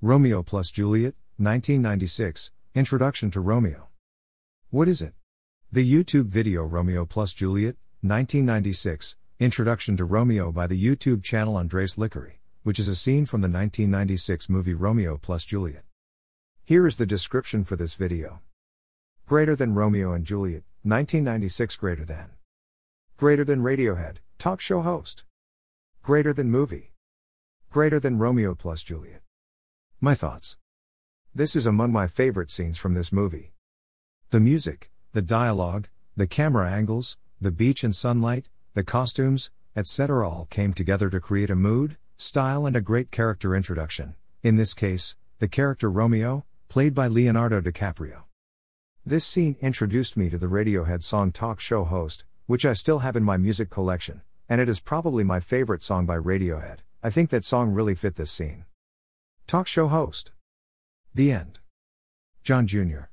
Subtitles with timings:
[0.00, 3.88] Romeo plus Juliet, 1996, Introduction to Romeo.
[4.70, 5.14] What is it?
[5.72, 11.96] The YouTube video Romeo plus Juliet, 1996, Introduction to Romeo by the YouTube channel Andres
[11.96, 15.82] Lickery, which is a scene from the 1996 movie Romeo plus Juliet.
[16.64, 18.38] Here is the description for this video.
[19.26, 22.30] Greater than Romeo and Juliet, 1996 greater than.
[23.16, 25.24] Greater than Radiohead, talk show host.
[26.04, 26.92] Greater than movie.
[27.68, 29.22] Greater than Romeo plus Juliet.
[30.00, 30.56] My thoughts.
[31.34, 33.52] This is among my favorite scenes from this movie.
[34.30, 40.28] The music, the dialogue, the camera angles, the beach and sunlight, the costumes, etc.
[40.28, 44.14] all came together to create a mood, style, and a great character introduction.
[44.40, 48.22] In this case, the character Romeo, played by Leonardo DiCaprio.
[49.04, 53.16] This scene introduced me to the Radiohead song Talk Show Host, which I still have
[53.16, 56.78] in my music collection, and it is probably my favorite song by Radiohead.
[57.02, 58.64] I think that song really fit this scene.
[59.48, 60.30] Talk show host.
[61.14, 61.60] The end.
[62.44, 63.04] John Jr.